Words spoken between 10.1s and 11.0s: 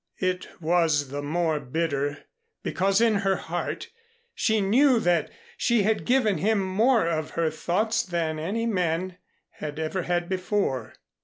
before.